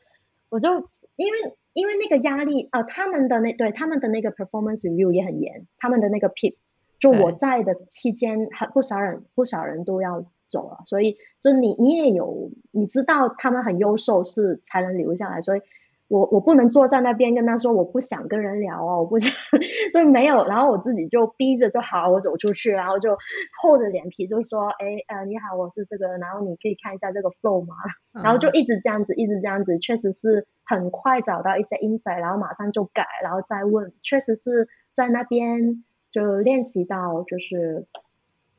[0.49, 6.55] 我就因为因为那个压力，呃，他们的那对他们的那个 performance review 也很严，他们的那个 PIP，
[6.97, 15.61] 就我在的期间，很不少人不少人都要走了，所以就你你也有你知道他们很优秀是才能留下来，所以
[16.07, 19.33] 我我不能坐在那边跟他说我不想跟人聊哦，我不想
[19.91, 23.17] 就没有，然后我自己就逼着就好，我走出去，然后就
[23.61, 27.75] 厚着脸皮就说，哎呃你好，我是这个，然后你可以看一下这个 flow 吗？
[28.13, 37.87] 然后就一直这样子，一直这样子，确实是很快找到一些 insight，然后马上就改，然后再问，确实是在那边就练习到就是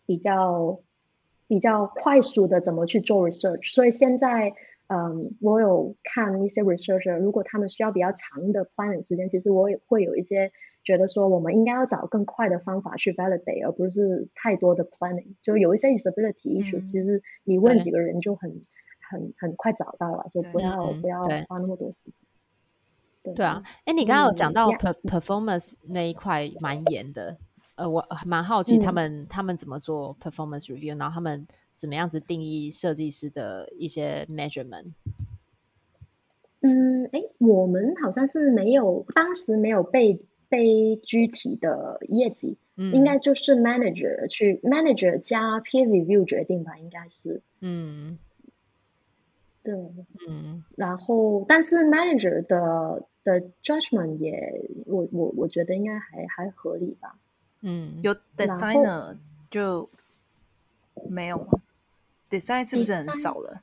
[0.04, 0.80] 比较
[1.46, 4.52] 比较快速的怎么去做 research，所以现在
[4.88, 10.52] 嗯，我有看一些 researcher，如果他们需要比较长的 planning 时间，其实我也会有一些
[10.84, 15.34] 觉得说，我们应该要找更快的方法去 validate，而不是太多的 planning。
[15.42, 18.62] 就有一些 usability issues，、嗯其实你问几个人就很
[19.10, 22.12] 很很快找到了，就不要嗯不要花那么多时间。
[23.24, 27.36] 对对啊，哎，你刚刚有讲到 performance 那一块蛮严的，
[27.74, 31.44] 呃，我蛮好奇他嗯们、他们怎么做 performance review，然后他们
[31.76, 34.86] 怎么样子定义设计师的一些 measurement。
[36.60, 48.18] 嗯，哎，我们好像是没有，当时没有被被具体的业绩，嗯，应该就是 manager 去 manager 加 peer review 决定吧，应该是嗯
[49.62, 49.74] 对。
[50.26, 57.16] 嗯然后，但是 manager 的的 judgment 也，我我我觉得应该还还合理吧。
[57.60, 59.16] 嗯，有 designer
[59.50, 59.88] 就
[61.08, 61.46] 没有吗
[62.30, 63.62] ？design 是不是很少了？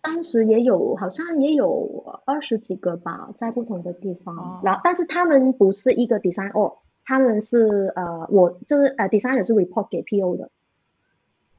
[0.00, 4.36] 当时也有，好像也有二十几个吧，在不同的地方。
[4.36, 6.74] 哦然后，但是他们不是一个 design org，
[7.06, 10.50] 他们是呃，我就是呃，designer 是 report 给 PO 的，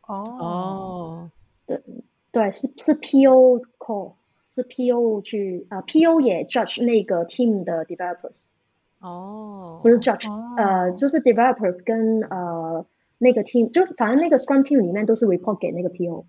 [0.05, 1.29] 哦
[1.67, 1.79] 哦，
[2.31, 4.13] 对，是是 PO call，
[4.47, 8.45] 是 PO 去呃，PO 也 judge 那个 team 的 developers，
[8.99, 12.85] 哦，不是 judge，、哦呃，就是 developers 跟呃
[13.17, 16.25] 那个 team，就反正那个 Scrum team 里面都是 report 给那个 PO。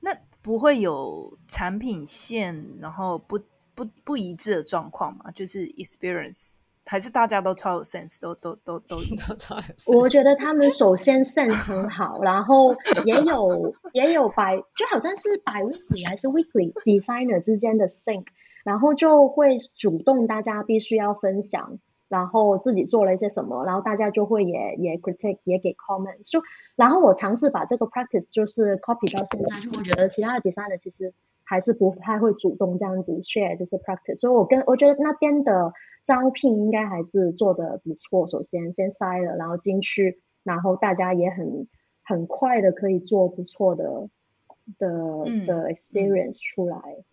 [0.00, 3.40] 那不会有产品线然后不
[3.74, 5.30] 不不一致的状况吗？
[5.32, 9.36] 就是 experience 还是大家都超有 sense，都都都都一致？
[9.92, 18.24] 我觉得他们首先 sense 很好，然后也有也有百，就好像是 bi weekly 还是 weekly designer 之间的 sync，
[18.64, 26.42] 然后就会主动大家必须要分享，然后自己做了一些什么，然后大家就会也也 critique 也给 comments，就
[26.74, 31.12] 然后我尝试把这个 practice 就是 copy 到现在，就我觉得其他的 designer 其实
[31.44, 35.72] 还是不太会主动这样子 share 这些 practice，所以我跟我觉得那边的
[36.04, 38.26] 招聘应该还是做的不错。
[38.26, 41.68] 首先先筛了，然后进去，然后大家也很
[42.02, 44.08] 很快的可以做不错的
[44.78, 44.88] 的
[45.26, 46.78] 嗯的 experience 出来。
[46.78, 47.04] 嗯，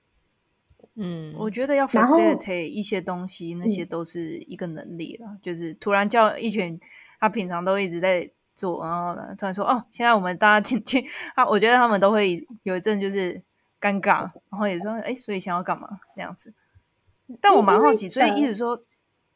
[1.38, 5.38] 我觉得要 facilitate 一些东西，那些嗯都是一个能力了。
[5.42, 6.80] 就是突然叫一群
[7.20, 11.06] 他平常都一直在做，然后呢突然说哦，现在我们大家进去，
[11.36, 13.44] 他我觉得他们都会有一阵就是
[13.82, 16.54] 尴尬，然后也说哎，所以想要干嘛这样子。
[17.42, 18.84] 但我蛮好奇，所以呃意思说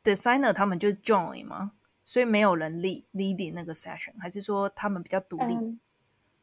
[0.04, 1.74] designer 他们就 join 吗？
[2.06, 5.54] 所以没有人 lead leading 那个 session，还是说他们比较独立？
[5.54, 5.80] 嗯，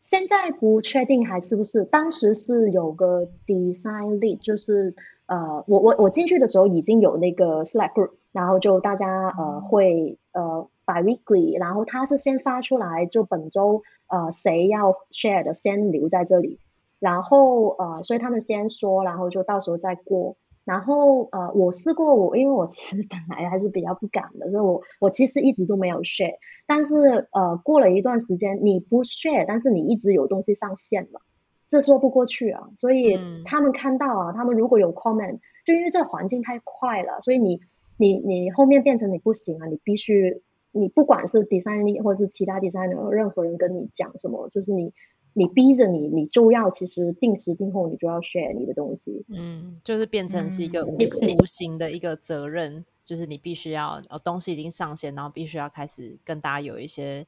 [0.07, 4.95] 现在不确定还是不是，当时是有个 design lead，就是
[5.27, 16.61] 呃，我我我进去的时候已经有那个 Slack group，然后就大家呃会呃 bi weekly，然后他是先发出来，就本周呃谁要 share 的先留在这里，
[17.01, 20.37] 然后呃，所以他们先说，然后就到时候再过。
[20.67, 26.35] 然后呃，我试过我，因为我其实本来还是比较不敢的，所以我我其实一直都没有 share。
[26.67, 31.21] 但是呃，过了一段时间，你不 share，但是你一直有东西上线了，
[31.69, 32.69] 这说不过去啊。
[32.77, 37.61] 所以嗯他们看到啊，他们如果有 comment，就因为这个环境太快了，所以你
[37.97, 40.43] 你你后面变成你不行啊，你必须
[40.73, 44.93] 你不管是 designer 或是其他 designer，任何人跟你讲什么，就是你
[45.39, 49.23] 你逼着你，你就要其实定时定候你就要 share 你的东西。
[49.29, 50.97] 嗯，就是变成是一个嗯
[51.39, 57.27] 无、形的一个责任，就是你必须要呃东西已经上线，然后必须要开始跟大家有一些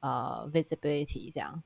[0.00, 1.62] 呃 visibility 这样。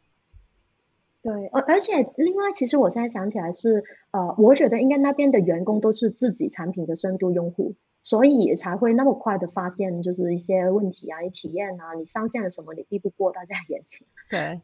[1.23, 14.07] 对，而而且另外，其实我现在想起来是，呃，我觉得应该那边的员工都是自己产品的深度用户，所以才会那么快的发现就是一些问题啊，你体验啊，你上线了什么，你避不过大家眼睛。
[14.31, 14.61] 对，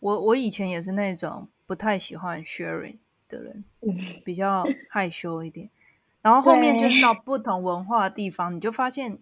[0.00, 3.96] 我我以前也是那种不太喜欢 sharing，的人，嗯。
[4.24, 5.70] 比较 害羞一点。
[6.22, 9.18] 然后后面就是到不同文化的地方，你就发现，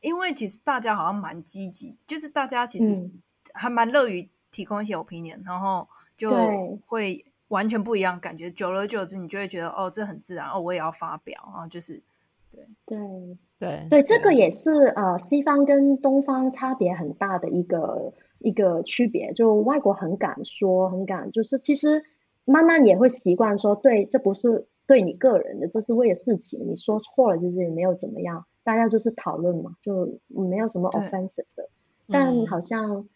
[0.00, 3.22] 因为其实大家好像蛮积极，就是大家其实嗯。
[3.54, 6.78] 还蛮乐于提供一些 opinion，然后就对。
[6.86, 8.50] 会完全不一样感觉。
[8.50, 12.02] 久而久之，你就会觉得哦，这很自然哦，我也要发表，然后就是
[12.50, 12.68] 对。
[12.84, 12.98] 对。
[13.58, 19.32] 对对，这个也是呃西方跟东方差别很大的一个一个区别。
[19.32, 22.04] 就外国很敢说，很敢，就是其实
[22.44, 31.68] 慢慢也会习惯说，对，这不是对你个人的，这是为了事情，你说错了其实也没有怎么样，大家就是讨论嘛，就没有什么 offensive 的。
[32.06, 33.06] 但嗯好像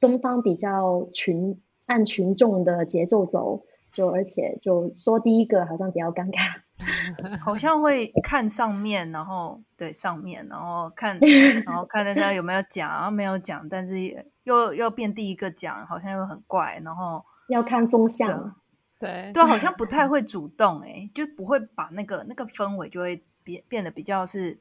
[0.00, 6.62] 东方比较群按群众的节奏走，就而且就说第一个好像比较尴尬。
[7.44, 11.18] 好像会看上面，然后对上面，然后看，
[11.66, 18.54] 然后看大家有没有讲，然后没有讲，但是也又要变第一个讲，好像又很怪，然后要看风向，
[18.98, 19.32] 对。
[19.32, 19.42] 对。
[19.42, 24.58] 啊，好像不太会主动、欸，就不会把那个那个氛围就会变变得比较是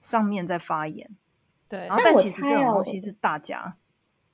[0.00, 1.10] 上面在发言，
[1.68, 1.86] 对。
[1.86, 3.76] 然后但其实这种东西是大家，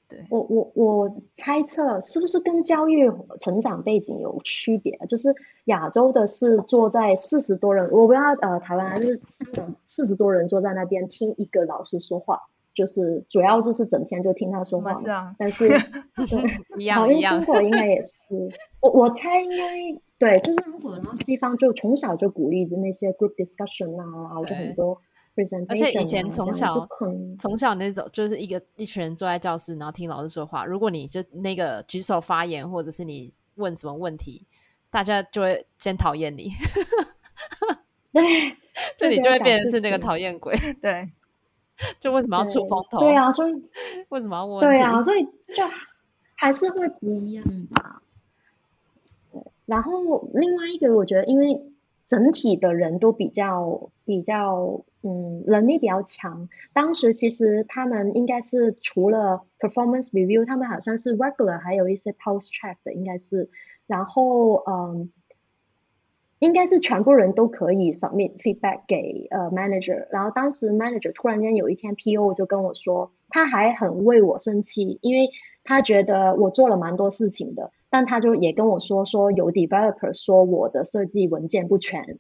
[0.08, 4.98] 对，我我我猜测是不是跟教育成长背景有区别？
[5.08, 5.34] 就是
[5.64, 12.42] 亚洲的是坐在四十多人，我不知道呃台湾还是香港四十多人坐在那边听一个老师说话，
[12.74, 15.68] 就是主要就是整天就听他说话是啊，但是
[16.28, 18.34] 对，一样一样中，国应该也是，
[18.80, 19.56] 我我猜应该
[20.18, 25.00] 对，就是如果然后西方就从小就鼓励的那些 group discussion 啊，然后就很多
[25.68, 26.88] 而且以前啊从小
[27.40, 30.64] 从小那种就是一个一群人坐在教室，然后听老师说话。
[30.64, 34.46] 如果你就那个举手发言，或者是你问什么问题，
[34.90, 36.52] 大家就会先讨厌你，
[38.14, 38.22] 对，
[38.96, 40.56] 就你就会变成是那个讨厌鬼。
[40.80, 41.10] 对，
[41.98, 43.00] 就为什么要出风头？
[43.00, 43.52] 对，啊， 所以
[44.10, 44.60] 为什么要问？
[44.60, 45.64] 对啊，，所以就
[46.36, 48.00] 还是会不一样吧。
[49.32, 51.60] 对，然后另外一个，我觉得因为
[52.06, 63.48] 整体的人都比较比较嗯能力比较强，当时其实他们应该是除了 performance review，他们好像是 regular，还有一些 post check 的，应该是，
[63.86, 65.10] 然后嗯。
[66.40, 75.30] 应该是全部人都可以 submit feedback 给呃 manager，然后当时 manager 突然间有一天 PO 就跟我说，他还很为我生气，因为
[75.62, 82.18] 他觉得我做了蛮多事情的，但他就也跟我说说有 developer 说我的设计文件不全，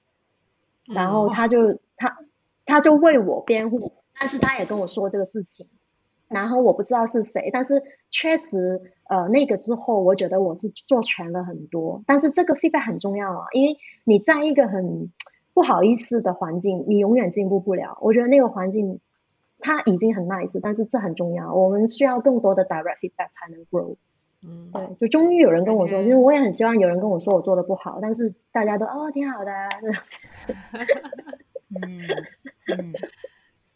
[0.86, 2.16] 然后他就他
[2.64, 5.66] 他就为我辩护，但是他也跟我说这个事情，
[6.28, 15.10] 然后我不知道是谁，但是确实呃那个之后，我觉得我是做全了很多，但是这个 feedback 很重要啊，因为你在一个很
[15.54, 17.98] 不好意思的环境，你永远进步不了。
[18.00, 19.00] 我觉得那个环境
[19.58, 23.96] 它已经很 nice，但是这很重要，我们需要更多的 direct feedback 才能 grow。
[24.46, 29.68] 嗯，对，就终于有人跟我说，其实我也很希望有人跟我说我做的不好，但是大家都哦挺好的、 啊，
[31.82, 32.06] 嗯
[32.76, 32.92] 嗯，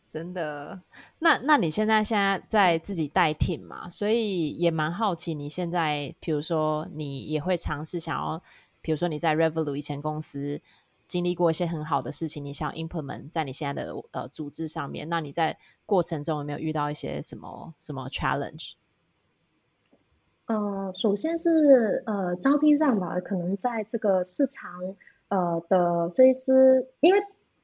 [0.07, 0.81] 真的。
[1.21, 8.43] 那那你现在现在在自己带 team 嘛，所以也蛮好奇你现在，比如说你也会尝试想要，
[8.83, 10.61] 比如说你在 Revolut 以前公司
[11.07, 15.57] 经历过一些很好的事情，你想 implement 在你现在的呃组织上面，那你在
[15.87, 18.75] 过程中有没有遇到一些什么什么 challenge？
[20.49, 24.97] 呃，首先是呃招聘上吧，可能在这个市场
[25.29, 27.21] 呃的设计师，因为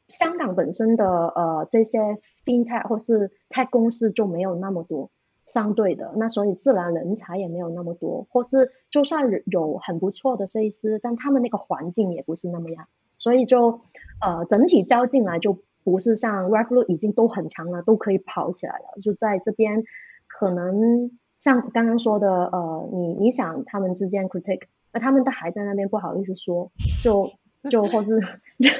[0.08, 5.10] 香港本身的呃这些 fintech 或是 tech 公司就没有那么多，
[5.46, 13.80] 相对的，那所以自然人才也没有那么多，或是就算有很不错的设计师，但他们那个环境也不是那么样，所以就
[14.20, 19.84] 呃整体招进来就不是像 Revolut 已经都很强了，都可以跑起来了，就在这边
[20.28, 21.18] 可能。
[21.44, 24.62] 像刚刚说的，呃，你你想他们之间 critique，
[24.94, 26.72] 那他们都还在那边不好意思说，
[27.02, 27.32] 就
[27.68, 28.18] 就或是
[28.58, 28.70] 就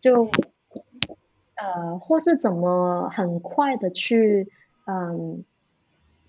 [0.00, 0.28] 就
[1.54, 4.50] 呃，或是怎么很快的去
[4.84, 5.44] 嗯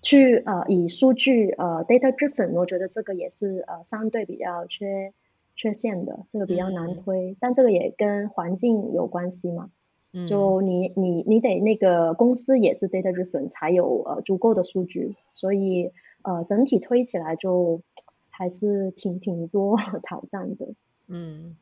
[0.00, 5.12] 去呃以数据呃 data driven，我觉得这个也是呃相对比较缺
[5.56, 9.70] 缺陷的，这个比较难推，但这个也跟环境有关系嘛。
[10.16, 15.90] 嗯就你你你得那个公司也是 data driven 才有呃足够的数据，所以
[16.22, 17.82] 呃整体推起来就
[18.30, 20.74] 还是挺挺多 挑战的。
[21.08, 21.56] 嗯，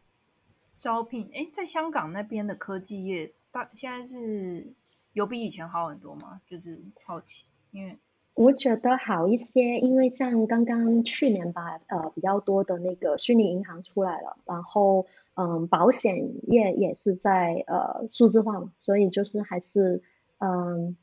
[0.77, 4.75] 招聘哎，在香港那边的科技业大现在是
[5.15, 6.43] 有比以前好很多吗？
[6.47, 7.99] 就是好奇，因为
[8.35, 20.03] 我觉得好一些，因为像刚刚去年吧，呃，比较多的那个虚拟银行出来了，然后嗯，保险业也是在呃数字化嘛，所以就是还是
[20.39, 20.97] 嗯，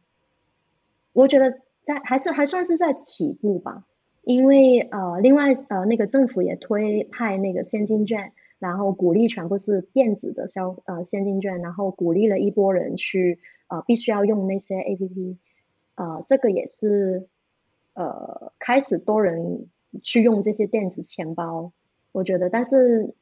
[1.14, 3.86] 我觉得在还是还算是在起步吧，
[4.24, 15.38] 因为呃，另外呃，那个政府也推派那个现金券，然后鼓励全部是电子的消呃现金券，然后鼓励了一波人去呃必须要用那些 A P P，
[16.00, 17.28] 呃，这个也是
[17.94, 19.68] 呃开始多人
[20.02, 21.74] 去用这些电子钱包，
[22.14, 23.14] 我觉得，但是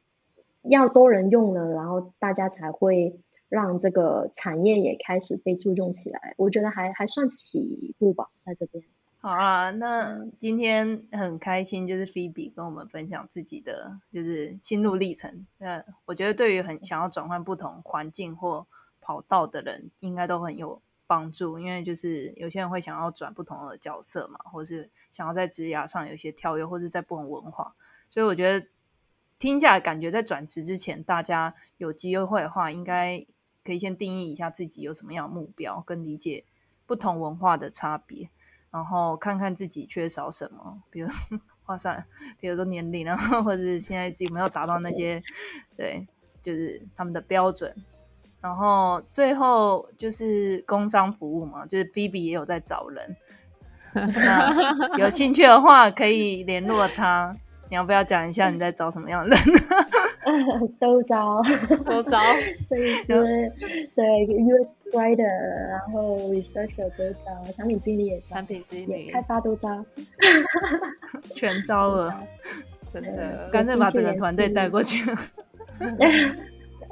[0.62, 3.20] 要多人用了，然后大家才会
[3.50, 8.84] 让这个产业也开始被注重起来，我觉得还还算起步吧，在这边。
[9.20, 15.48] 好啊，那今天很开心，就是 Phoebe 跟我们分享自己的就是心路历程。
[15.58, 18.68] 那我觉得对于很想要转换不同环境或
[19.02, 21.58] 跑道的人，应该都很有帮助。
[21.58, 27.76] 因为就是有些人会想要转不同的角色嘛，或是想要在职涯上有一些跳跃，或者在不同文化。
[28.10, 28.68] 所以我觉得
[29.40, 33.26] 听下来，感觉在转职之前，大家有机会的话，应该
[33.64, 36.44] 可以先定义一下自己有什么样的目标，跟理解
[36.86, 38.30] 不同文化的差别。
[38.70, 42.06] 然后看看自己缺少什么，比如说话算，
[42.38, 45.24] 比如说年龄，然后或者是现在自己没有达到那些，
[45.76, 46.06] 对，
[46.42, 47.74] 就是他们的标准。
[48.42, 53.16] 然后最后就是工商服务嘛，就是 B B 也有在找人，
[53.94, 57.36] 那有兴趣的话可以联络他。
[57.70, 59.40] 你要不要讲一下你在找什么样的人？
[60.80, 61.42] 都招，
[61.86, 62.18] 都招，
[62.66, 63.06] 所以是
[63.94, 69.84] 对 UX writer，然后 researcher 都招，产品经理也招，产品经理开发都招，
[71.36, 72.18] 全招了，
[72.88, 75.04] 真的，干脆把整个团队带过去。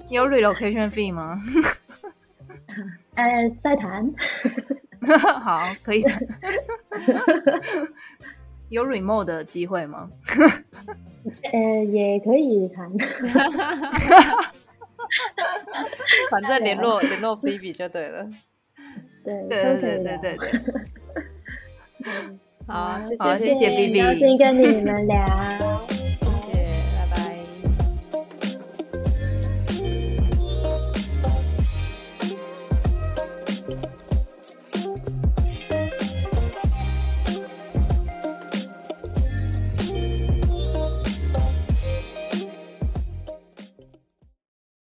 [0.10, 1.39] 有 relocation fee 吗？
[3.16, 4.14] 呃，再谈。
[5.41, 6.22] 好，可以谈。
[8.70, 10.10] 有 remote 的机会吗？
[11.51, 12.91] 呃，也可以谈，
[16.30, 18.28] 反正联络联络 Phoebe 就对了。
[19.24, 20.51] 对对对对对对。
[22.68, 25.88] 好，谢谢谢谢 Phoebe，高兴跟你们聊。